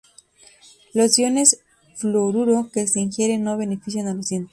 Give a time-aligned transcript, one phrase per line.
[0.95, 1.59] Los iones
[1.93, 4.49] fluoruro que se ingieren no benefician a los dientes.